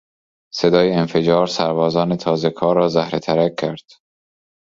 صدای 0.53 0.93
انفجار 0.93 1.47
سربازان 1.47 2.15
تازهکار 2.17 2.75
را 2.75 2.87
زهره 2.87 3.19
ترک 3.19 3.55
کرد. 3.55 3.89